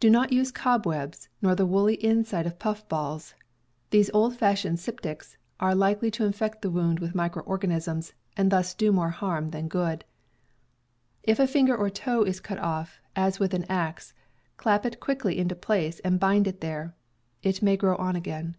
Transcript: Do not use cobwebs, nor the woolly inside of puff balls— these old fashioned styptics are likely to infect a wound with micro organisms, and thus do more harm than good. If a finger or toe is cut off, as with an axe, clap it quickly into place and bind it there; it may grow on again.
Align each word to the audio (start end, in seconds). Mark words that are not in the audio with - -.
Do 0.00 0.10
not 0.10 0.32
use 0.32 0.50
cobwebs, 0.50 1.28
nor 1.40 1.54
the 1.54 1.64
woolly 1.64 1.94
inside 2.04 2.46
of 2.48 2.58
puff 2.58 2.88
balls— 2.88 3.36
these 3.92 4.10
old 4.12 4.36
fashioned 4.36 4.78
styptics 4.80 5.36
are 5.60 5.72
likely 5.72 6.10
to 6.18 6.24
infect 6.24 6.64
a 6.64 6.68
wound 6.70 6.98
with 6.98 7.14
micro 7.14 7.44
organisms, 7.44 8.12
and 8.36 8.50
thus 8.50 8.74
do 8.74 8.90
more 8.90 9.10
harm 9.10 9.50
than 9.50 9.68
good. 9.68 10.04
If 11.22 11.38
a 11.38 11.46
finger 11.46 11.76
or 11.76 11.90
toe 11.90 12.24
is 12.24 12.40
cut 12.40 12.58
off, 12.58 12.98
as 13.14 13.38
with 13.38 13.54
an 13.54 13.62
axe, 13.68 14.14
clap 14.56 14.84
it 14.84 14.98
quickly 14.98 15.38
into 15.38 15.54
place 15.54 16.00
and 16.00 16.18
bind 16.18 16.48
it 16.48 16.60
there; 16.60 16.96
it 17.44 17.62
may 17.62 17.76
grow 17.76 17.94
on 17.94 18.16
again. 18.16 18.56